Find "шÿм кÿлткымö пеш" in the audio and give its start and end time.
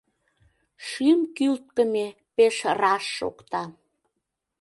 0.87-2.57